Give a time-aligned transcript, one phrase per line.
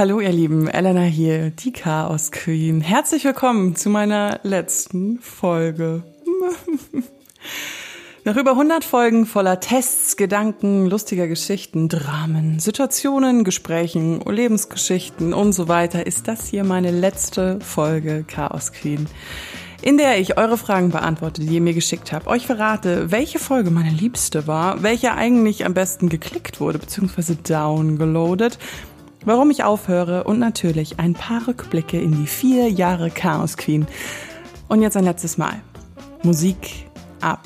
[0.00, 2.80] Hallo ihr Lieben, Elena hier, die Chaos Queen.
[2.80, 6.04] Herzlich willkommen zu meiner letzten Folge.
[8.24, 15.68] Nach über 100 Folgen voller Tests, Gedanken, lustiger Geschichten, Dramen, Situationen, Gesprächen, Lebensgeschichten und so
[15.68, 19.06] weiter ist das hier meine letzte Folge Chaos Queen,
[19.82, 23.70] in der ich eure Fragen beantworte, die ihr mir geschickt habt, euch verrate, welche Folge
[23.70, 27.34] meine liebste war, welche eigentlich am besten geklickt wurde bzw.
[27.46, 28.58] downgeloadet,
[29.24, 33.86] warum ich aufhöre und natürlich ein paar Rückblicke in die vier Jahre Chaos Queen.
[34.68, 35.60] Und jetzt ein letztes Mal.
[36.22, 36.86] Musik
[37.20, 37.40] ab.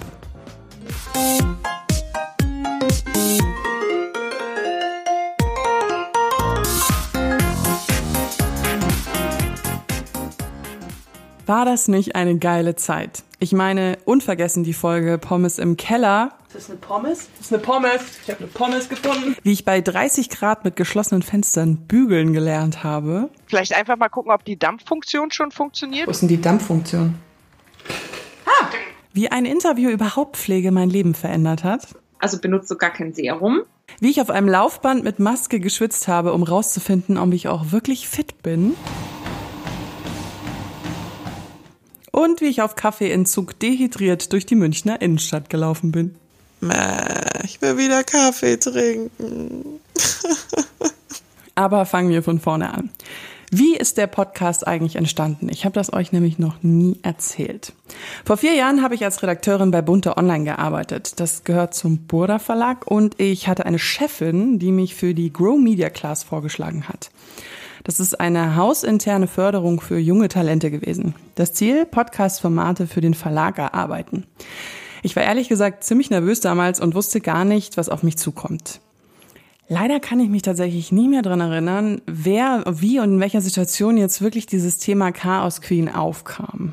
[11.47, 13.23] War das nicht eine geile Zeit?
[13.45, 16.33] Ich meine, unvergessen die Folge Pommes im Keller.
[16.49, 17.29] Ist das eine Pommes?
[17.37, 18.01] Das ist eine Pommes.
[18.23, 19.37] Ich habe eine Pommes gefunden.
[19.43, 23.29] Wie ich bei 30 Grad mit geschlossenen Fenstern bügeln gelernt habe.
[23.47, 26.07] Vielleicht einfach mal gucken, ob die Dampffunktion schon funktioniert.
[26.07, 27.17] Wo ist denn die Dampffunktion?
[28.47, 28.69] Ah!
[29.13, 31.89] Wie eine Interview über Hautpflege mein Leben verändert hat.
[32.21, 33.61] Also benutzt du gar kein Serum.
[34.01, 38.09] Wie ich auf einem Laufband mit Maske geschwitzt habe, um rauszufinden, ob ich auch wirklich
[38.09, 38.75] fit bin.
[42.15, 46.15] Und wie ich auf Kaffeeentzug dehydriert durch die Münchner Innenstadt gelaufen bin.
[47.43, 49.81] Ich will wieder Kaffee trinken.
[51.57, 52.91] Aber fangen wir von vorne an.
[53.51, 55.49] Wie ist der Podcast eigentlich entstanden?
[55.49, 57.73] Ich habe das euch nämlich noch nie erzählt.
[58.25, 61.19] Vor vier Jahren habe ich als Redakteurin bei Bunte Online gearbeitet.
[61.19, 65.59] Das gehört zum Burda Verlag und ich hatte eine Chefin, die mich für die Grow
[65.59, 67.11] Media Class vorgeschlagen hat.
[67.85, 71.15] Das ist eine hausinterne Förderung für junge Talente gewesen.
[71.35, 74.25] Das Ziel, Podcast-Formate für den Verlag erarbeiten.
[75.03, 78.81] Ich war ehrlich gesagt ziemlich nervös damals und wusste gar nicht, was auf mich zukommt.
[79.69, 83.99] Leider kann ich mich tatsächlich nie mehr dran erinnern, wer, wie und in welcher Situation
[83.99, 86.73] jetzt wirklich dieses Thema Chaos Queen aufkam.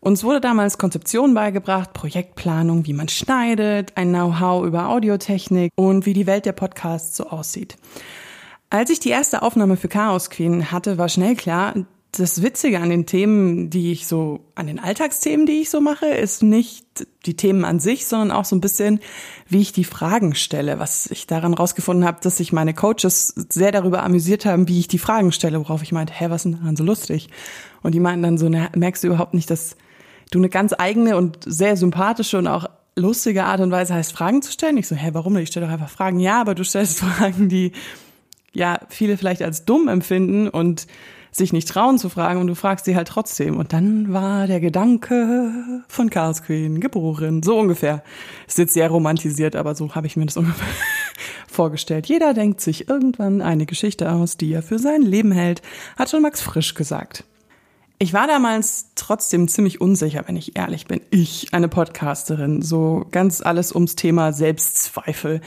[0.00, 6.14] Uns wurde damals Konzeption beigebracht, Projektplanung, wie man schneidet, ein Know-how über Audiotechnik und wie
[6.14, 7.76] die Welt der Podcasts so aussieht.
[8.72, 11.74] Als ich die erste Aufnahme für Chaos Queen hatte, war schnell klar,
[12.12, 16.06] das Witzige an den Themen, die ich so, an den Alltagsthemen, die ich so mache,
[16.06, 16.86] ist nicht
[17.26, 19.00] die Themen an sich, sondern auch so ein bisschen,
[19.46, 20.78] wie ich die Fragen stelle.
[20.78, 24.88] Was ich daran rausgefunden habe, dass sich meine Coaches sehr darüber amüsiert haben, wie ich
[24.88, 27.28] die Fragen stelle, worauf ich meinte, hä, was ist denn daran so lustig?
[27.82, 29.76] Und die meinten dann so, ne, merkst du überhaupt nicht, dass
[30.30, 34.40] du eine ganz eigene und sehr sympathische und auch lustige Art und Weise hast, Fragen
[34.40, 34.78] zu stellen?
[34.78, 35.42] Ich so, hä, warum nicht?
[35.42, 36.20] Ich stelle doch einfach Fragen.
[36.20, 37.72] Ja, aber du stellst Fragen, die
[38.54, 40.86] ja viele vielleicht als dumm empfinden und
[41.32, 43.56] sich nicht trauen zu fragen und du fragst sie halt trotzdem.
[43.56, 45.50] Und dann war der Gedanke
[45.88, 47.42] von Chaos Queen geboren.
[47.42, 48.02] So ungefähr.
[48.46, 50.68] Ist jetzt sehr romantisiert, aber so habe ich mir das ungefähr
[51.48, 52.06] vorgestellt.
[52.06, 55.62] Jeder denkt sich irgendwann eine Geschichte aus, die er für sein Leben hält,
[55.96, 57.24] hat schon Max Frisch gesagt.
[57.98, 61.00] Ich war damals trotzdem ziemlich unsicher, wenn ich ehrlich bin.
[61.10, 65.40] Ich, eine Podcasterin, so ganz alles ums Thema Selbstzweifel.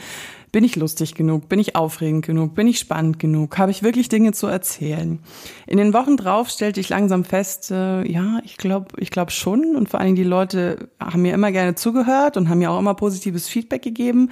[0.56, 1.50] Bin ich lustig genug?
[1.50, 2.54] Bin ich aufregend genug?
[2.54, 3.58] Bin ich spannend genug?
[3.58, 5.18] Habe ich wirklich Dinge zu erzählen?
[5.66, 9.76] In den Wochen drauf stellte ich langsam fest, äh, ja, ich glaube, ich glaube schon.
[9.76, 12.78] Und vor allen Dingen die Leute haben mir immer gerne zugehört und haben mir auch
[12.78, 14.30] immer positives Feedback gegeben.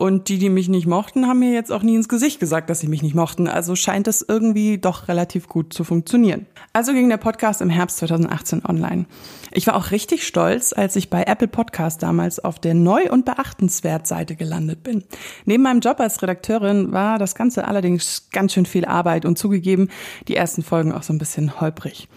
[0.00, 2.80] Und die, die mich nicht mochten, haben mir jetzt auch nie ins Gesicht gesagt, dass
[2.80, 3.46] sie mich nicht mochten.
[3.46, 6.46] Also scheint es irgendwie doch relativ gut zu funktionieren.
[6.72, 9.04] Also ging der Podcast im Herbst 2018 online.
[9.52, 13.26] Ich war auch richtig stolz, als ich bei Apple Podcast damals auf der Neu- und
[13.26, 15.04] Beachtenswert Seite gelandet bin.
[15.44, 19.90] Neben meinem Job als Redakteurin war das Ganze allerdings ganz schön viel Arbeit und zugegeben,
[20.28, 22.08] die ersten Folgen auch so ein bisschen holprig.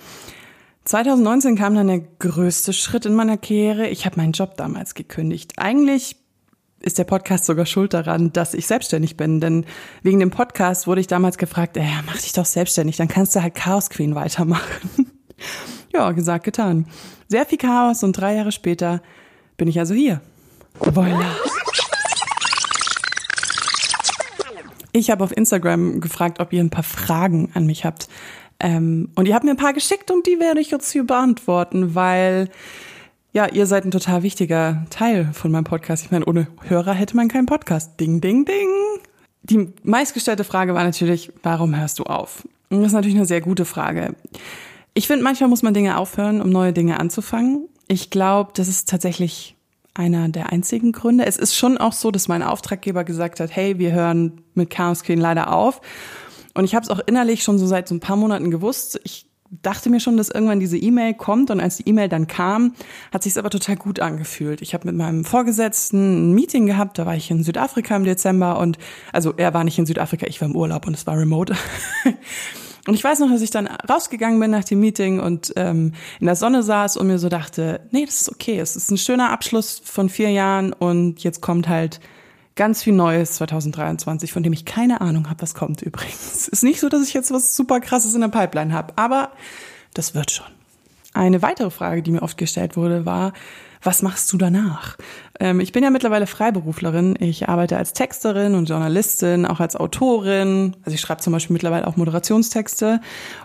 [0.85, 3.89] 2019 kam dann der größte Schritt in meiner Karriere.
[3.89, 5.53] Ich habe meinen Job damals gekündigt.
[5.57, 6.22] Eigentlich
[6.83, 9.39] ist der Podcast sogar schuld daran, dass ich selbstständig bin.
[9.39, 9.65] Denn
[10.03, 13.41] wegen dem Podcast wurde ich damals gefragt, äh, mach dich doch selbstständig, dann kannst du
[13.41, 15.11] halt Chaos Queen weitermachen.
[15.93, 16.85] ja, gesagt, getan.
[17.29, 19.01] Sehr viel Chaos und drei Jahre später
[19.57, 20.21] bin ich also hier.
[20.79, 21.35] Voila.
[24.91, 28.09] Ich habe auf Instagram gefragt, ob ihr ein paar Fragen an mich habt.
[28.59, 31.95] Ähm, und ihr habt mir ein paar geschickt und die werde ich jetzt hier beantworten,
[31.95, 32.49] weil
[33.33, 36.05] ja, ihr seid ein total wichtiger Teil von meinem Podcast.
[36.05, 37.99] Ich meine, ohne Hörer hätte man keinen Podcast.
[37.99, 38.69] Ding, ding, ding.
[39.41, 42.47] Die meistgestellte Frage war natürlich, warum hörst du auf?
[42.69, 44.15] Und das ist natürlich eine sehr gute Frage.
[44.93, 47.67] Ich finde, manchmal muss man Dinge aufhören, um neue Dinge anzufangen.
[47.87, 49.55] Ich glaube, das ist tatsächlich
[49.95, 51.25] einer der einzigen Gründe.
[51.25, 55.03] Es ist schon auch so, dass mein Auftraggeber gesagt hat, hey, wir hören mit Chaos
[55.03, 55.81] Queen leider auf.
[56.53, 58.99] Und ich habe es auch innerlich schon so seit so ein paar Monaten gewusst.
[59.03, 59.25] Ich
[59.61, 62.73] dachte mir schon, dass irgendwann diese E-Mail kommt und als die E-Mail dann kam,
[63.11, 64.61] hat sich aber total gut angefühlt.
[64.61, 68.59] Ich habe mit meinem Vorgesetzten ein Meeting gehabt, da war ich in Südafrika im Dezember
[68.59, 68.77] und
[69.11, 71.55] also er war nicht in Südafrika, ich war im Urlaub und es war remote.
[72.85, 76.25] Und ich weiß noch, dass ich dann rausgegangen bin nach dem Meeting und ähm, in
[76.25, 79.31] der Sonne saß und mir so dachte, nee, das ist okay, es ist ein schöner
[79.31, 82.01] Abschluss von vier Jahren und jetzt kommt halt
[82.55, 86.47] ganz viel Neues 2023, von dem ich keine Ahnung habe, was kommt übrigens.
[86.47, 89.31] Ist nicht so, dass ich jetzt was super krasses in der Pipeline habe, aber
[89.93, 90.47] das wird schon.
[91.13, 93.33] Eine weitere Frage, die mir oft gestellt wurde, war,
[93.83, 94.97] was machst du danach?
[95.39, 97.15] Ähm, ich bin ja mittlerweile Freiberuflerin.
[97.19, 100.75] Ich arbeite als Texterin und Journalistin, auch als Autorin.
[100.83, 103.01] Also ich schreibe zum Beispiel mittlerweile auch Moderationstexte.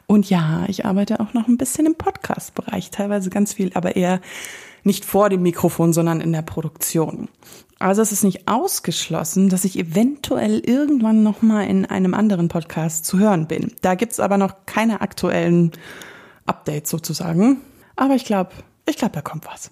[0.07, 4.21] Und ja, ich arbeite auch noch ein bisschen im Podcast-Bereich, teilweise ganz viel, aber eher
[4.85, 7.29] nicht vor dem Mikrofon, sondern in der Produktion.
[7.79, 13.05] Also es ist nicht ausgeschlossen, dass ich eventuell irgendwann noch mal in einem anderen Podcast
[13.05, 13.73] zu hören bin.
[13.83, 15.73] Da gibt's aber noch keine aktuellen
[16.47, 17.59] Updates sozusagen.
[17.95, 18.51] Aber ich glaube,
[18.87, 19.71] ich glaube, da kommt was.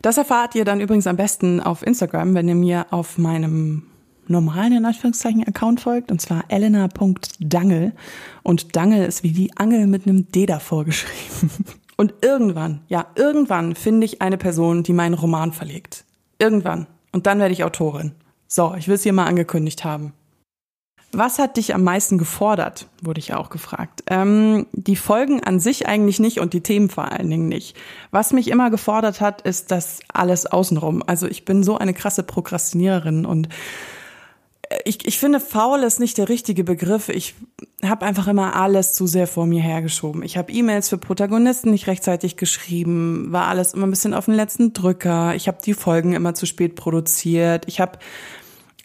[0.00, 3.82] Das erfahrt ihr dann übrigens am besten auf Instagram, wenn ihr mir auf meinem
[4.28, 7.92] normalen, in Anführungszeichen, Account folgt, und zwar elena.dangel.
[8.42, 11.50] Und Dangel ist wie die Angel mit einem D davor geschrieben.
[11.96, 16.04] Und irgendwann, ja, irgendwann finde ich eine Person, die meinen Roman verlegt.
[16.38, 16.86] Irgendwann.
[17.12, 18.12] Und dann werde ich Autorin.
[18.46, 20.12] So, ich will es hier mal angekündigt haben.
[21.12, 24.02] Was hat dich am meisten gefordert, wurde ich auch gefragt.
[24.08, 27.76] Ähm, die Folgen an sich eigentlich nicht und die Themen vor allen Dingen nicht.
[28.10, 31.02] Was mich immer gefordert hat, ist das alles außenrum.
[31.06, 33.48] Also ich bin so eine krasse Prokrastiniererin und
[34.84, 37.08] ich, ich finde, faul ist nicht der richtige Begriff.
[37.08, 37.34] Ich
[37.84, 40.22] habe einfach immer alles zu sehr vor mir hergeschoben.
[40.22, 44.34] Ich habe E-Mails für Protagonisten nicht rechtzeitig geschrieben, war alles immer ein bisschen auf den
[44.34, 45.34] letzten Drücker.
[45.34, 47.64] Ich habe die Folgen immer zu spät produziert.
[47.68, 47.98] Ich habe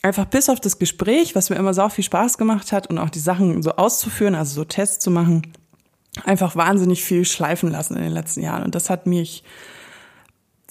[0.01, 3.10] einfach bis auf das Gespräch, was mir immer so viel Spaß gemacht hat und auch
[3.10, 5.54] die Sachen so auszuführen, also so Tests zu machen,
[6.25, 8.63] einfach wahnsinnig viel schleifen lassen in den letzten Jahren.
[8.63, 9.44] Und das hat mich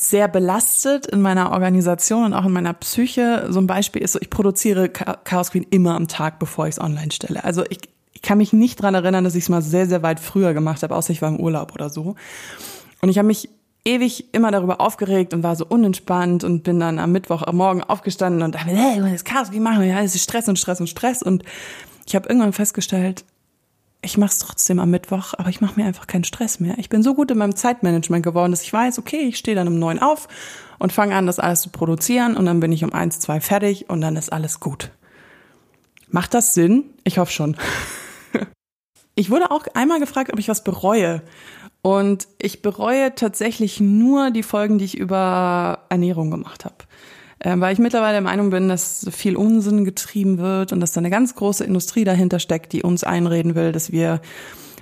[0.02, 3.46] sehr belastet in meiner Organisation und auch in meiner Psyche.
[3.50, 6.80] So ein Beispiel ist so, ich produziere Chaos Queen immer am Tag, bevor ich es
[6.80, 7.44] online stelle.
[7.44, 7.80] Also ich,
[8.14, 10.82] ich kann mich nicht dran erinnern, dass ich es mal sehr, sehr weit früher gemacht
[10.82, 12.14] habe, außer ich war im Urlaub oder so.
[13.02, 13.50] Und ich habe mich
[13.84, 17.82] ewig immer darüber aufgeregt und war so unentspannt und bin dann am Mittwoch am Morgen
[17.82, 19.88] aufgestanden und dachte, hey, das Chaos, wie machen wir?
[19.88, 21.22] Ja, es ist Stress und Stress und Stress.
[21.22, 21.44] Und
[22.06, 23.26] ich habe irgendwann festgestellt,
[24.02, 26.78] ich mache es trotzdem am Mittwoch, aber ich mache mir einfach keinen Stress mehr.
[26.78, 29.68] Ich bin so gut in meinem Zeitmanagement geworden, dass ich weiß, okay, ich stehe dann
[29.68, 30.28] um neun auf
[30.78, 33.90] und fange an, das alles zu produzieren und dann bin ich um eins, zwei fertig
[33.90, 34.90] und dann ist alles gut.
[36.08, 36.84] Macht das Sinn?
[37.04, 37.56] Ich hoffe schon.
[39.14, 41.22] ich wurde auch einmal gefragt, ob ich was bereue.
[41.82, 46.76] Und ich bereue tatsächlich nur die Folgen, die ich über Ernährung gemacht habe
[47.42, 51.10] weil ich mittlerweile der Meinung bin, dass viel Unsinn getrieben wird und dass da eine
[51.10, 54.20] ganz große Industrie dahinter steckt, die uns einreden will, dass wir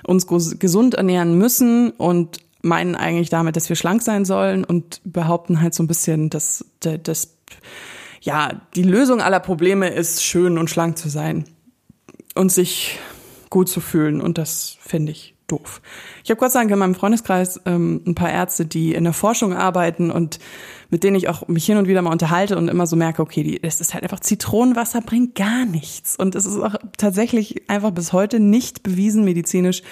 [0.05, 5.60] uns gesund ernähren müssen und meinen eigentlich damit, dass wir schlank sein sollen und behaupten
[5.60, 7.37] halt so ein bisschen, dass das
[8.20, 11.44] ja die Lösung aller Probleme ist, schön und schlank zu sein
[12.34, 12.99] und sich
[13.50, 15.81] gut zu fühlen und das finde ich doof.
[16.25, 19.12] Ich habe Gott sei Dank in meinem Freundeskreis ähm, ein paar Ärzte, die in der
[19.12, 20.38] Forschung arbeiten und
[20.90, 23.43] mit denen ich auch mich hin und wieder mal unterhalte und immer so merke, okay,
[23.43, 26.17] die, es ist halt einfach Zitronenwasser bringt gar nichts.
[26.17, 29.82] Und es ist auch tatsächlich einfach bis heute nicht bewiesen medizinisch,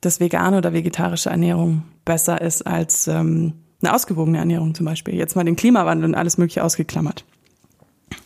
[0.00, 5.14] dass vegane oder vegetarische Ernährung besser ist als ähm, eine ausgewogene Ernährung zum Beispiel.
[5.14, 7.24] Jetzt mal den Klimawandel und alles Mögliche ausgeklammert.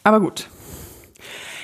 [0.02, 0.48] Aber gut,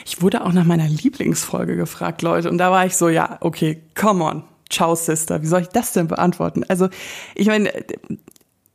[0.04, 2.48] ich wurde auch nach meiner Lieblingsfolge gefragt, Leute.
[2.48, 4.44] Und da war ich so, ja, okay, come on.
[4.70, 5.42] Ciao, Sister.
[5.42, 6.64] Wie soll ich das denn beantworten?
[6.68, 6.88] Also,
[7.34, 7.70] ich meine,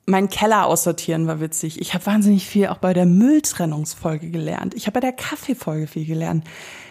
[0.07, 1.81] mein Keller aussortieren war witzig.
[1.81, 4.73] Ich habe wahnsinnig viel auch bei der Mülltrennungsfolge gelernt.
[4.73, 6.45] Ich habe bei der Kaffeefolge viel gelernt.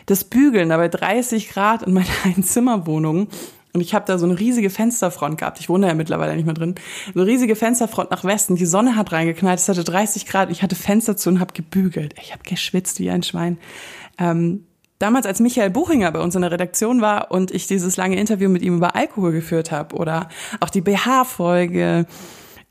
[0.05, 3.29] Das Bügeln da bei 30 Grad in meiner Einzimmerwohnung.
[3.73, 5.61] Und ich habe da so eine riesige Fensterfront gehabt.
[5.61, 6.75] Ich wohne ja mittlerweile nicht mehr drin.
[7.15, 8.57] So eine riesige Fensterfront nach Westen.
[8.57, 9.61] Die Sonne hat reingeknallt.
[9.61, 10.51] Es hatte 30 Grad.
[10.51, 12.15] Ich hatte Fenster zu und habe gebügelt.
[12.21, 13.59] Ich habe geschwitzt wie ein Schwein.
[14.19, 14.67] Ähm,
[14.99, 18.51] damals, als Michael Buchinger bei uns in der Redaktion war und ich dieses lange Interview
[18.51, 20.29] mit ihm über Alkohol geführt habe oder
[20.61, 22.07] auch die BH-Folge,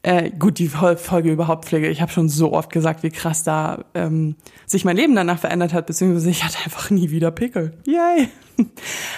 [0.06, 3.86] äh, gut, die Folge über Hauptpflege, ich habe schon so oft gesagt, wie krass da
[3.96, 4.36] ähm,
[4.68, 7.74] sich mein Leben danach verändert hat, beziehungsweise ich hatte einfach nie wieder Pickel.
[7.88, 8.30] Yay!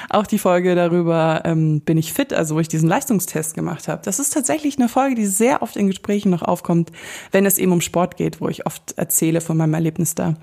[0.09, 4.01] Auch die Folge darüber, ähm, bin ich fit, also wo ich diesen Leistungstest gemacht habe.
[4.05, 6.93] Das ist tatsächlich eine Folge, die sehr oft in Gesprächen noch aufkommt,
[7.33, 10.35] wenn es eben um Sport geht, wo ich oft erzähle von meinem Erlebnis da.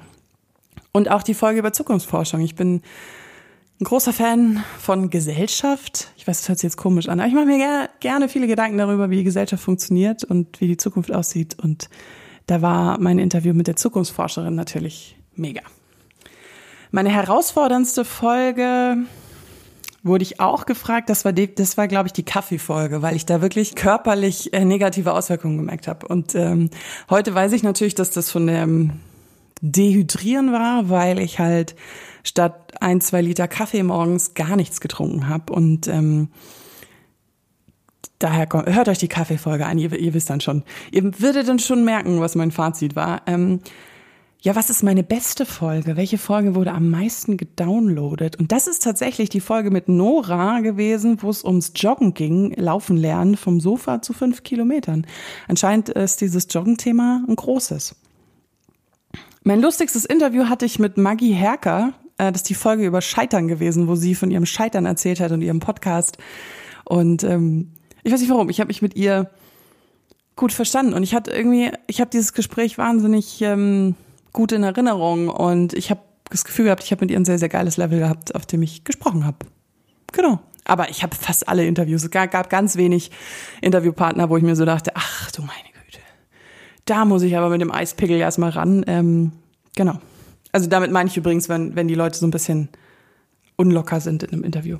[0.92, 2.40] Und auch die Folge über Zukunftsforschung.
[2.42, 2.82] Ich bin
[3.84, 6.08] ein großer Fan von Gesellschaft.
[6.16, 8.46] Ich weiß, das hört sich jetzt komisch an, aber ich mache mir gerne, gerne viele
[8.46, 11.58] Gedanken darüber, wie die Gesellschaft funktioniert und wie die Zukunft aussieht.
[11.62, 11.90] Und
[12.46, 15.60] da war mein Interview mit der Zukunftsforscherin natürlich mega.
[16.92, 18.96] Meine herausforderndste Folge
[20.02, 23.42] wurde ich auch gefragt, das war, das war glaube ich, die Kaffeefolge, weil ich da
[23.42, 26.08] wirklich körperlich äh, negative Auswirkungen gemerkt habe.
[26.08, 26.70] Und ähm,
[27.10, 28.92] heute weiß ich natürlich, dass das von dem
[29.60, 31.74] Dehydrieren war, weil ich halt
[32.22, 35.52] statt ein, zwei Liter Kaffee morgens gar nichts getrunken habe.
[35.52, 36.28] Und ähm,
[38.18, 40.64] daher kommt, hört euch die Kaffeefolge an, ihr, ihr wisst dann schon.
[40.90, 43.22] Ihr würdet dann schon merken, was mein Fazit war.
[43.26, 43.60] Ähm,
[44.44, 45.96] ja, was ist meine beste Folge?
[45.96, 48.36] Welche Folge wurde am meisten gedownloadet?
[48.36, 52.98] Und das ist tatsächlich die Folge mit Nora gewesen, wo es ums Joggen ging, Laufen
[52.98, 55.06] lernen vom Sofa zu fünf Kilometern.
[55.48, 57.96] Anscheinend ist dieses Joggen-Thema ein großes.
[59.42, 61.92] Mein lustigstes Interview hatte ich mit Maggie Herker.
[62.18, 65.32] Äh, das ist die Folge über Scheitern gewesen, wo sie von ihrem Scheitern erzählt hat
[65.32, 66.18] und ihrem Podcast.
[66.84, 69.30] Und ähm, ich weiß nicht warum, ich habe mich mit ihr
[70.36, 70.94] gut verstanden.
[70.94, 73.94] Und ich hatte irgendwie, ich habe dieses Gespräch wahnsinnig ähm,
[74.32, 77.38] gut in Erinnerung und ich habe das Gefühl gehabt, ich habe mit ihr ein sehr,
[77.38, 79.38] sehr geiles Level gehabt, auf dem ich gesprochen habe.
[80.12, 80.40] Genau.
[80.64, 82.04] Aber ich habe fast alle Interviews.
[82.04, 83.10] Es gab ganz wenig
[83.60, 85.73] Interviewpartner, wo ich mir so dachte, ach du meine
[86.84, 88.84] da muss ich aber mit dem Eispickel erstmal ran.
[88.86, 89.32] Ähm,
[89.74, 89.98] genau.
[90.52, 92.68] Also damit meine ich übrigens, wenn, wenn die Leute so ein bisschen
[93.56, 94.78] unlocker sind in einem Interview.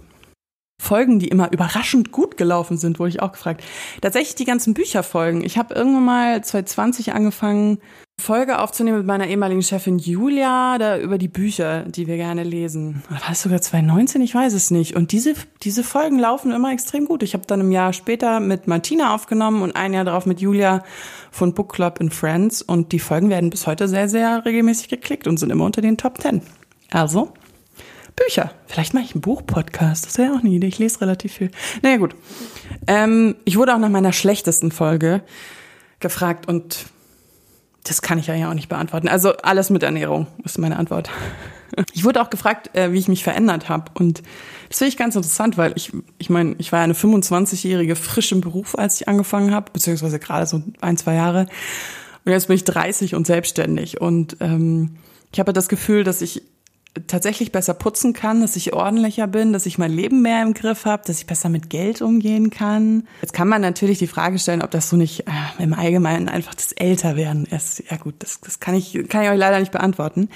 [0.81, 3.63] Folgen, die immer überraschend gut gelaufen sind, wurde ich auch gefragt.
[4.01, 5.45] Tatsächlich die ganzen Bücherfolgen.
[5.45, 7.79] Ich habe irgendwann mal 2020 angefangen,
[8.21, 13.03] Folge aufzunehmen mit meiner ehemaligen Chefin Julia, da über die Bücher, die wir gerne lesen.
[13.09, 14.23] War es sogar 2019?
[14.23, 14.95] Ich weiß es nicht.
[14.95, 17.23] Und diese, diese Folgen laufen immer extrem gut.
[17.23, 20.85] Ich habe dann ein Jahr später mit Martina aufgenommen und ein Jahr darauf mit Julia
[21.33, 22.63] von Book Club in Friends.
[22.63, 25.97] Und die Folgen werden bis heute sehr, sehr regelmäßig geklickt und sind immer unter den
[25.97, 26.41] Top 10.
[26.93, 27.33] Also,
[28.17, 28.53] Bücher.
[28.67, 30.07] Vielleicht mache ich einen Buchpodcast.
[30.07, 30.69] Das wäre auch eine Idee.
[30.69, 31.51] Ich lese relativ viel.
[31.83, 32.15] Naja, gut.
[32.87, 35.23] Ähm, ich wurde auch nach meiner schlechtesten Folge
[36.01, 36.87] gefragt und
[37.85, 39.09] das kann ich ja auch nicht beantworten.
[39.09, 41.11] Also alles mit Ernährung ist meine Antwort.
[41.93, 43.91] Ich wurde auch gefragt, äh, wie ich mich verändert habe.
[43.95, 44.23] Und
[44.69, 48.43] das finde ich ganz interessant, weil ich, ich meine, ich war eine 25-jährige frisch im
[48.43, 51.49] Beruf, als ich angefangen habe, beziehungsweise gerade so ein, zwei Jahre.
[52.25, 54.01] Und jetzt bin ich 30 und selbstständig.
[54.01, 54.99] Und ähm,
[55.33, 56.43] ich habe das Gefühl, dass ich
[57.07, 60.85] tatsächlich besser putzen kann, dass ich ordentlicher bin, dass ich mein Leben mehr im Griff
[60.85, 63.09] habe, dass ich besser mit Geld umgehen kann.
[63.21, 66.55] Jetzt kann man natürlich die Frage stellen, ob das so nicht äh, im Allgemeinen einfach
[66.55, 67.83] das Älterwerden ist.
[67.91, 70.29] Ja gut, das, das kann ich kann ich euch leider nicht beantworten.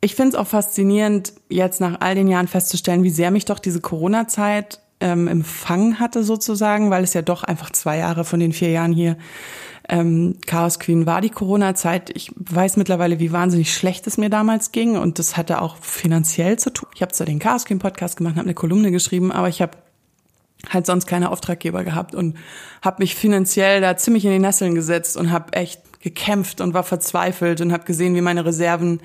[0.00, 3.58] Ich finde es auch faszinierend, jetzt nach all den Jahren festzustellen, wie sehr mich doch
[3.58, 8.52] diese Corona-Zeit ähm, empfangen hatte sozusagen, weil es ja doch einfach zwei Jahre von den
[8.52, 9.16] vier Jahren hier
[9.88, 12.10] ähm, Chaos Queen war die Corona-Zeit.
[12.14, 16.58] Ich weiß mittlerweile, wie wahnsinnig schlecht es mir damals ging und das hatte auch finanziell
[16.58, 16.88] zu tun.
[16.94, 19.76] Ich habe zwar den Chaos Queen Podcast gemacht, habe eine Kolumne geschrieben, aber ich habe
[20.70, 22.36] halt sonst keine Auftraggeber gehabt und
[22.82, 26.84] habe mich finanziell da ziemlich in die Nesseln gesetzt und habe echt gekämpft und war
[26.84, 29.00] verzweifelt und habe gesehen, wie meine Reserven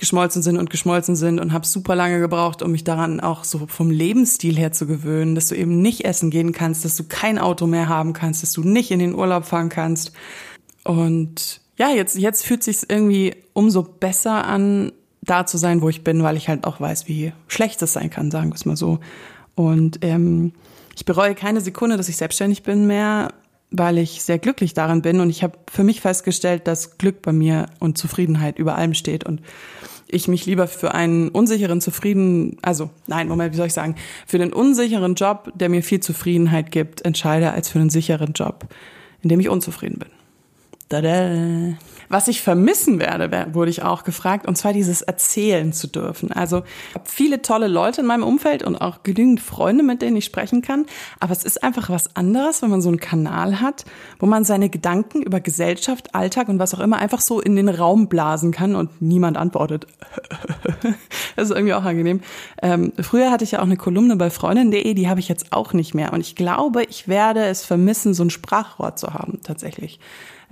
[0.00, 3.66] geschmolzen sind und geschmolzen sind und habe super lange gebraucht, um mich daran auch so
[3.68, 7.38] vom Lebensstil her zu gewöhnen, dass du eben nicht essen gehen kannst, dass du kein
[7.38, 10.12] Auto mehr haben kannst, dass du nicht in den Urlaub fahren kannst.
[10.84, 16.02] Und ja, jetzt, jetzt fühlt sich irgendwie umso besser an, da zu sein, wo ich
[16.02, 18.76] bin, weil ich halt auch weiß, wie schlecht es sein kann, sagen wir es mal
[18.76, 19.00] so.
[19.54, 20.52] Und ähm,
[20.96, 23.34] ich bereue keine Sekunde, dass ich selbstständig bin mehr,
[23.70, 25.20] weil ich sehr glücklich daran bin.
[25.20, 29.24] Und ich habe für mich festgestellt, dass Glück bei mir und Zufriedenheit über allem steht.
[29.24, 29.40] Und
[30.08, 33.94] ich mich lieber für einen unsicheren Zufrieden, also nein, Moment, wie soll ich sagen,
[34.26, 38.66] für den unsicheren Job, der mir viel Zufriedenheit gibt, entscheide, als für einen sicheren Job,
[39.22, 40.19] in dem ich unzufrieden bin.
[40.90, 41.76] Tada.
[42.08, 46.32] Was ich vermissen werde, wurde ich auch gefragt, und zwar dieses Erzählen zu dürfen.
[46.32, 46.64] Also
[47.04, 50.86] viele tolle Leute in meinem Umfeld und auch genügend Freunde, mit denen ich sprechen kann.
[51.20, 53.84] Aber es ist einfach was anderes, wenn man so einen Kanal hat,
[54.18, 57.68] wo man seine Gedanken über Gesellschaft, Alltag und was auch immer einfach so in den
[57.68, 59.86] Raum blasen kann und niemand antwortet.
[61.36, 62.22] das ist irgendwie auch angenehm.
[62.60, 65.72] Ähm, früher hatte ich ja auch eine Kolumne bei Freundin.de, die habe ich jetzt auch
[65.74, 66.12] nicht mehr.
[66.12, 70.00] Und ich glaube, ich werde es vermissen, so ein Sprachrohr zu haben, tatsächlich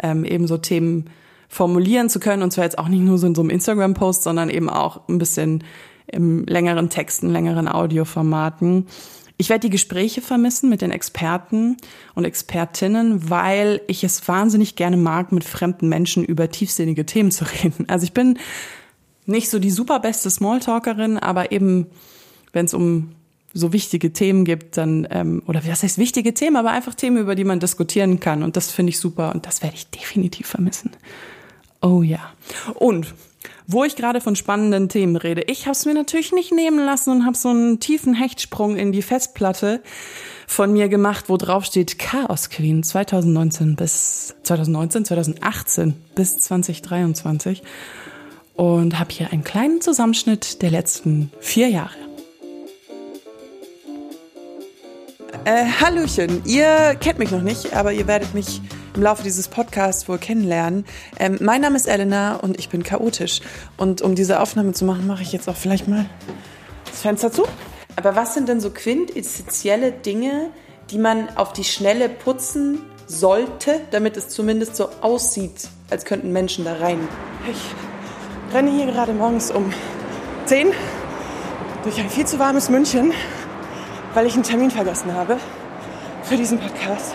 [0.03, 1.11] ähm, eben so Themen
[1.49, 2.43] formulieren zu können.
[2.43, 5.19] Und zwar jetzt auch nicht nur so in so einem Instagram-Post, sondern eben auch ein
[5.19, 5.65] bisschen
[6.07, 8.87] im längeren Texten, längeren Audioformaten.
[9.37, 11.77] Ich werde die Gespräche vermissen mit den Experten
[12.15, 17.45] und Expertinnen, weil ich es wahnsinnig gerne mag, mit fremden Menschen über tiefsinnige Themen zu
[17.63, 17.89] reden.
[17.89, 18.39] Also ich bin
[19.27, 21.87] nicht so die superbeste Smalltalkerin, aber eben,
[22.53, 23.13] wenn es um
[23.59, 27.35] so wichtige Themen gibt, dann, ähm, oder was heißt wichtige Themen, aber einfach Themen, über
[27.35, 28.43] die man diskutieren kann.
[28.43, 30.91] Und das finde ich super und das werde ich definitiv vermissen.
[31.83, 32.21] Oh ja.
[32.75, 33.15] Und
[33.67, 37.11] wo ich gerade von spannenden Themen rede, ich habe es mir natürlich nicht nehmen lassen
[37.11, 39.83] und habe so einen tiefen Hechtsprung in die Festplatte
[40.47, 47.63] von mir gemacht, wo drauf steht Chaos Queen 2019 bis 2019, 2018 bis 2023
[48.55, 52.08] und habe hier einen kleinen Zusammenschnitt der letzten vier Jahre.
[55.49, 58.61] Äh, Hallöchen, ihr kennt mich noch nicht, aber ihr werdet mich
[58.95, 60.85] im Laufe dieses Podcasts wohl kennenlernen.
[61.19, 63.41] Ähm, mein Name ist Elena und ich bin chaotisch.
[63.79, 66.05] Und um diese Aufnahme zu machen, mache ich jetzt auch vielleicht mal
[66.85, 67.47] das Fenster zu.
[67.97, 70.51] Aber was sind denn so quintessentielle Dinge,
[70.91, 76.67] die man auf die Schnelle putzen sollte, damit es zumindest so aussieht, als könnten Menschen
[76.67, 76.99] da rein?
[77.51, 79.73] Ich renne hier gerade morgens um
[80.45, 80.73] 10
[81.85, 83.15] durch ein viel zu warmes München,
[84.19, 85.39] weil ich einen Termin vergessen habe
[86.25, 87.15] für diesen Podcast.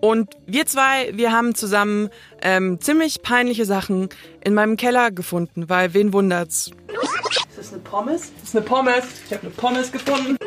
[0.00, 2.08] Und wir zwei, wir haben zusammen
[2.40, 4.08] ähm, ziemlich peinliche Sachen
[4.42, 6.70] in meinem Keller gefunden, weil wen wundert's?
[7.50, 8.32] Ist das eine Pommes?
[8.40, 9.04] Das ist eine Pommes.
[9.26, 10.38] Ich habe eine Pommes gefunden.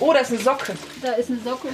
[0.00, 0.74] Oh, da ist eine Socke.
[1.02, 1.68] Da ist eine Socke.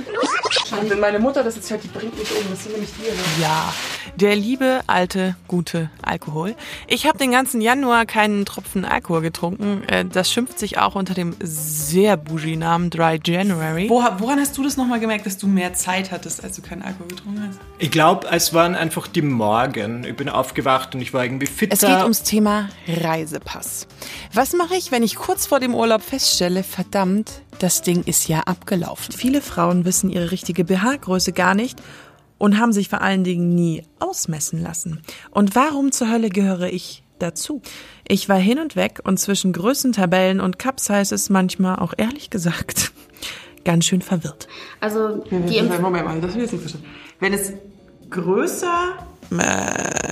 [0.80, 2.44] Und wenn meine Mutter das jetzt hört, die bringt mich um.
[2.50, 3.02] Das sind nämlich die.
[3.02, 3.16] Ne?
[3.42, 3.72] Ja,
[4.16, 6.54] der liebe, alte, gute Alkohol.
[6.86, 9.82] Ich habe den ganzen Januar keinen Tropfen Alkohol getrunken.
[9.88, 13.90] Äh, Das schimpft sich auch unter dem sehr bougie-Namen Dry January.
[13.90, 16.82] Wo, woran hast du das nochmal gemerkt, dass du mehr Zeit hattest, als du keinen
[16.82, 17.58] Alkohol getrunken hast?
[17.78, 20.04] Ich glaube, es waren einfach die Morgen.
[20.04, 21.74] Ich bin aufgewacht und ich war irgendwie fitter.
[21.74, 23.86] Es geht ums Thema Reisepass.
[24.32, 28.40] Was mache ich, wenn ich kurz vor dem Urlaub feststelle, verdammt, das Ding ist ja
[28.40, 29.14] abgelaufen?
[29.14, 31.80] Viele Frauen wissen ihre richtige BH-Größe gar nicht
[32.38, 35.02] und haben sich vor allen Dingen nie ausmessen lassen.
[35.30, 37.62] Und warum zur Hölle gehöre ich dazu?
[38.06, 42.30] Ich war hin und weg und zwischen Größentabellen und Cups heißt es manchmal auch ehrlich
[42.30, 42.92] gesagt
[43.64, 44.48] ganz schön verwirrt.
[44.80, 46.84] Also die Empf Moment mal, das will ich nicht verstehen.
[47.20, 47.52] Wenn es
[48.10, 48.98] größer.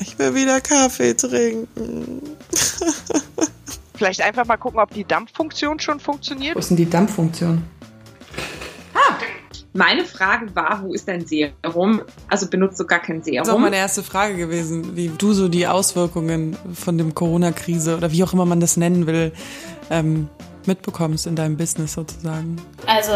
[0.00, 2.22] Ich will wieder Kaffee trinken.
[4.02, 6.56] Vielleicht einfach mal gucken, ob die Dampffunktion schon funktioniert.
[6.56, 7.62] Wo ist denn die Dampffunktion?
[9.74, 12.02] Meine Frage war, wo ist dein Serum?
[12.28, 13.62] Also benutzt du gar kein Das ist auch Serum?
[13.62, 18.32] meine erste Frage gewesen, wie du so die Auswirkungen von dem Corona-Krise oder wie auch
[18.32, 19.32] immer man das nennen will,
[19.88, 20.28] ähm,
[20.66, 22.60] mitbekommst in deinem Business sozusagen.
[22.86, 23.12] also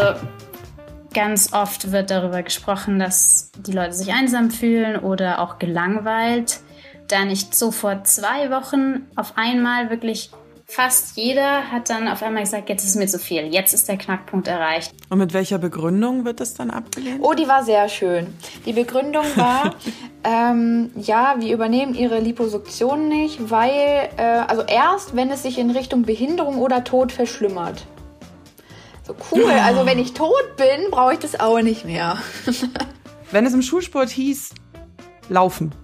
[1.13, 6.61] ganz oft wird darüber gesprochen, dass die Leute sich einsam fühlen oder auch gelangweilt.
[7.09, 10.31] Da nicht so vor zwei Wochen auf einmal wirklich
[10.69, 13.97] fast jeder hat dann auf einmal gesagt, jetzt ist mir zu viel, jetzt ist der
[13.97, 14.93] Knackpunkt erreicht.
[15.09, 17.19] Und mit welcher Begründung wird das dann abgelehnt?
[17.21, 18.35] Oh, die war sehr schön.
[18.65, 19.75] Die Begründung war,
[20.23, 25.71] ähm, ja, wir übernehmen ihre Liposuktion nicht, weil, äh, also erst, wenn es sich in
[25.71, 27.87] Richtung Behinderung oder Tod verschlimmert.
[29.03, 32.17] So cool, also wenn ich tot bin, brauche ich das auch nicht mehr.
[33.31, 34.51] Wenn es im Schulsport hieß,
[35.27, 35.75] laufen.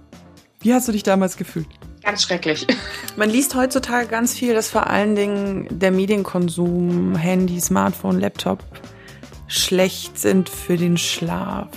[0.60, 1.66] Wie hast du dich damals gefühlt?
[2.04, 2.66] Ganz schrecklich.
[3.16, 8.62] Man liest heutzutage ganz viel, dass vor allen Dingen der Medienkonsum, Handy, Smartphone, Laptop
[9.46, 11.68] schlecht sind für den Schlaf.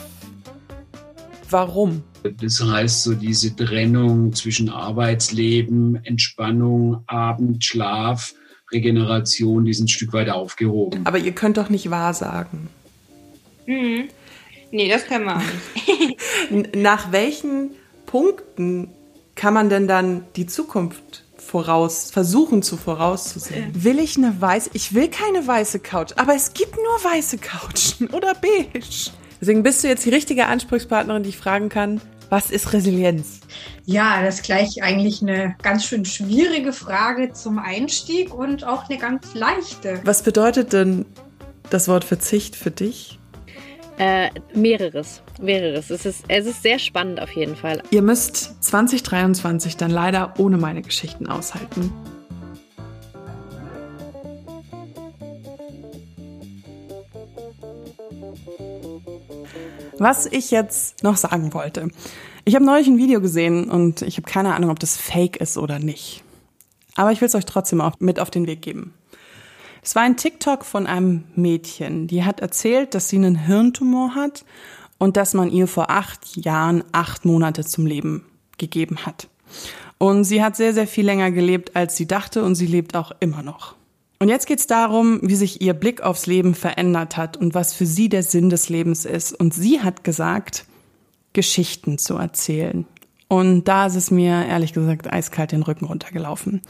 [1.49, 2.03] Warum?
[2.41, 8.33] Das heißt, so diese Trennung zwischen Arbeitsleben, Entspannung, Abend, Schlaf,
[8.71, 11.05] Regeneration, die sind ein Stück weit aufgehoben.
[11.05, 12.67] Aber ihr könnt doch nicht wahr sagen.
[13.65, 15.41] Nee, das können wir auch
[16.49, 16.75] nicht.
[16.75, 17.71] Nach welchen
[18.05, 18.89] Punkten
[19.37, 23.83] kann man denn dann die Zukunft voraus, versuchen zu vorauszusehen?
[23.83, 28.07] Will ich eine weiße, ich will keine weiße Couch, aber es gibt nur weiße Couchen
[28.13, 28.85] oder beige.
[29.39, 33.39] Deswegen bist du jetzt die richtige Ansprechpartnerin, die ich fragen kann, was ist Resilienz?
[33.85, 38.97] Ja, das ist gleich eigentlich eine ganz schön schwierige Frage zum Einstieg und auch eine
[38.97, 40.01] ganz leichte.
[40.03, 41.05] Was bedeutet denn
[41.69, 43.19] das Wort Verzicht für dich?
[43.97, 45.89] Äh, mehreres, mehreres.
[45.89, 47.81] Es ist, es ist sehr spannend auf jeden Fall.
[47.89, 51.91] Ihr müsst 2023 dann leider ohne meine Geschichten aushalten.
[59.97, 61.87] Was ich jetzt noch sagen wollte.
[62.45, 65.57] Ich habe neulich ein Video gesehen und ich habe keine Ahnung, ob das fake ist
[65.57, 66.23] oder nicht.
[66.95, 68.93] Aber ich will es euch trotzdem auch mit auf den Weg geben.
[69.87, 74.43] Es war ein TikTok von einem Mädchen, die hat erzählt, dass sie einen Hirntumor hat
[74.97, 78.25] und dass man ihr vor acht Jahren acht Monate zum Leben
[78.57, 79.29] gegeben hat.
[79.97, 83.13] Und sie hat sehr, sehr viel länger gelebt, als sie dachte und sie lebt auch
[83.21, 83.75] immer noch.
[84.19, 87.71] Und jetzt geht es darum, wie sich ihr Blick aufs Leben verändert hat und was
[87.71, 89.31] für sie der Sinn des Lebens ist.
[89.39, 90.65] Und sie hat gesagt,
[91.31, 92.85] Geschichten zu erzählen.
[93.29, 96.61] Und da ist es mir ehrlich gesagt eiskalt den Rücken runtergelaufen.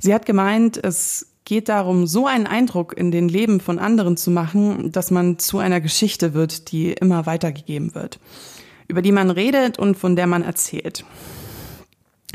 [0.00, 4.30] Sie hat gemeint, es geht darum, so einen Eindruck in den Leben von anderen zu
[4.30, 8.20] machen, dass man zu einer Geschichte wird, die immer weitergegeben wird,
[8.86, 11.06] über die man redet und von der man erzählt.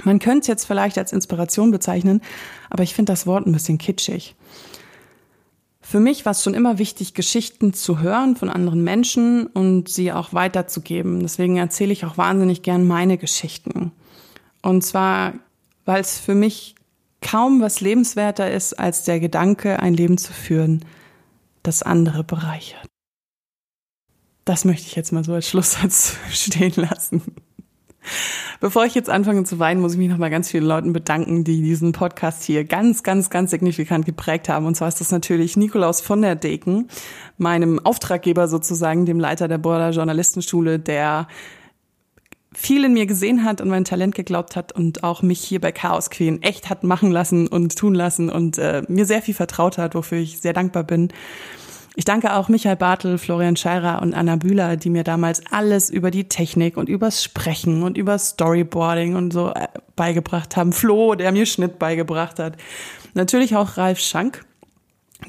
[0.04, 2.22] Man könnte es jetzt vielleicht als Inspiration bezeichnen,
[2.72, 4.36] aber ich finde das Wort ein bisschen kitschig.
[5.80, 10.12] Für mich war es schon immer wichtig, Geschichten zu hören von anderen Menschen und sie
[10.12, 11.20] auch weiterzugeben.
[11.20, 13.92] Deswegen erzähle ich auch wahnsinnig gern meine Geschichten.
[14.64, 15.34] Und zwar,
[15.86, 16.74] weil es für mich
[17.24, 20.86] kaum was lebenswerter ist, als der Gedanke, ein Leben zu führen,
[21.64, 22.86] das andere bereichert.
[24.46, 27.24] Das möchte ich jetzt mal so als Schlusssatz stehen lassen.
[28.60, 31.46] Bevor ich jetzt anfange zu weinen, muss ich mich noch mal ganz vielen Leuten bedanken,
[31.46, 34.66] die diesen Podcast hier ganz, ganz, ganz signifikant geprägt haben.
[34.66, 36.90] Und zwar ist das natürlich Nikolaus von der Deken,
[37.38, 41.28] meinem Auftraggeber sozusagen, dem Leiter der Border Journalistenschule, der
[42.56, 45.72] viel in mir gesehen hat und mein Talent geglaubt hat und auch mich hier bei
[45.72, 49.78] Chaos Queen echt hat machen lassen und tun lassen und äh, mir sehr viel vertraut
[49.78, 51.10] hat, wofür ich sehr dankbar bin.
[51.96, 56.10] Ich danke auch Michael Bartel, Florian Scheirer und Anna Bühler, die mir damals alles über
[56.10, 60.74] die Technik und übers Sprechen und über Storyboarding und so äh, beigebracht haben.
[60.74, 62.58] Flo, der mir Schnitt beigebracht hat.
[63.14, 64.44] Natürlich auch Ralf Schank,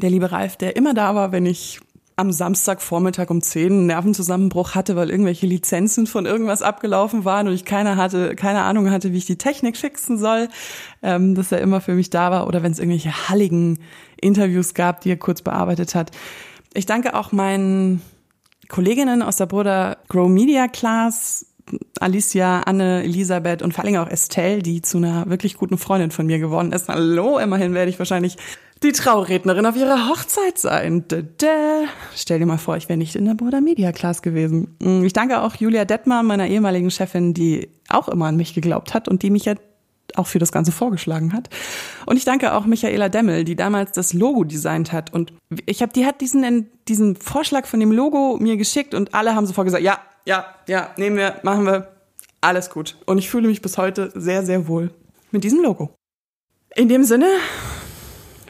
[0.00, 1.80] der liebe Ralf, der immer da war, wenn ich
[2.16, 7.54] am Samstagvormittag um 10 einen Nervenzusammenbruch hatte, weil irgendwelche Lizenzen von irgendwas abgelaufen waren und
[7.54, 10.48] ich keine hatte, keine Ahnung hatte, wie ich die Technik fixen soll,
[11.02, 13.80] ähm, dass er immer für mich da war oder wenn es irgendwelche halligen
[14.20, 16.12] Interviews gab, die er kurz bearbeitet hat.
[16.72, 18.00] Ich danke auch meinen
[18.68, 21.46] Kolleginnen aus der Bruder Grow Media Class,
[21.98, 26.26] Alicia, Anne, Elisabeth und vor allem auch Estelle, die zu einer wirklich guten Freundin von
[26.26, 26.88] mir geworden ist.
[26.88, 28.36] Hallo, immerhin werde ich wahrscheinlich
[28.84, 31.04] die Traurednerin auf ihrer Hochzeit sein.
[31.08, 31.84] Da, da.
[32.14, 34.76] Stell dir mal vor, ich wäre nicht in der Bruder Media Class gewesen.
[35.04, 39.08] Ich danke auch Julia Detmar, meiner ehemaligen Chefin, die auch immer an mich geglaubt hat
[39.08, 39.54] und die mich ja
[40.16, 41.48] auch für das Ganze vorgeschlagen hat.
[42.06, 45.12] Und ich danke auch Michaela Demmel, die damals das Logo designt hat.
[45.12, 45.32] Und
[45.66, 49.46] ich habe, die hat diesen, diesen Vorschlag von dem Logo mir geschickt und alle haben
[49.46, 51.88] sofort gesagt, ja, ja, ja, nehmen wir, machen wir,
[52.42, 52.96] alles gut.
[53.06, 54.90] Und ich fühle mich bis heute sehr, sehr wohl
[55.30, 55.94] mit diesem Logo.
[56.76, 57.28] In dem Sinne,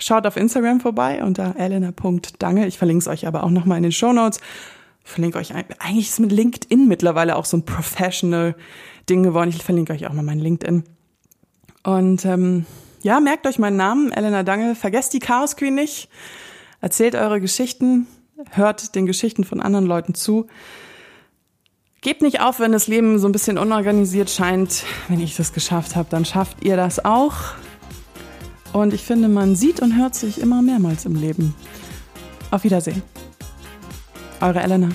[0.05, 2.67] schaut auf Instagram vorbei unter elena.dange.
[2.67, 4.41] Ich verlinke es euch aber auch nochmal in den Show Notes.
[5.03, 8.55] Verlinke euch, eigentlich ist mit LinkedIn mittlerweile auch so ein professional
[9.09, 9.51] Ding geworden.
[9.51, 10.85] Ich verlinke euch auch mal mein LinkedIn.
[11.83, 12.65] Und ähm,
[13.03, 14.75] ja, merkt euch meinen Namen, Elena Dange.
[14.75, 16.09] Vergesst die Chaos Queen nicht.
[16.81, 18.07] Erzählt eure Geschichten.
[18.51, 20.47] Hört den Geschichten von anderen Leuten zu.
[22.01, 24.85] Gebt nicht auf, wenn das Leben so ein bisschen unorganisiert scheint.
[25.09, 27.55] Wenn ich das geschafft habe, dann schafft ihr das auch.
[28.75, 31.55] Und ich finde, man sieht und hört sich immer mehrmals im Leben.
[32.51, 33.03] Auf Wiedersehen.
[34.41, 34.89] Eure Elena.